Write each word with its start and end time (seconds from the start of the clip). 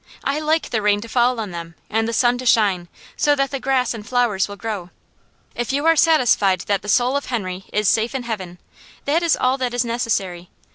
I 0.23 0.39
like 0.39 0.71
the 0.71 0.81
rain 0.81 0.99
to 1.01 1.07
fall 1.07 1.39
on 1.39 1.51
them, 1.51 1.75
and 1.87 2.07
the 2.07 2.11
sun 2.11 2.39
to 2.39 2.45
shine, 2.47 2.87
so 3.15 3.35
that 3.35 3.51
the 3.51 3.59
grass 3.59 3.93
and 3.93 4.03
flowers 4.03 4.47
will 4.47 4.55
grow. 4.55 4.89
If 5.53 5.71
you 5.71 5.85
are 5.85 5.95
satisfied 5.95 6.61
that 6.61 6.81
the 6.81 6.89
soul 6.89 7.15
of 7.15 7.25
Henry 7.27 7.65
is 7.71 7.87
safe 7.87 8.15
in 8.15 8.23
Heaven, 8.23 8.57
that 9.05 9.21
is 9.21 9.37
all 9.39 9.59
that 9.59 9.75
is 9.75 9.85
necessary. 9.85 10.49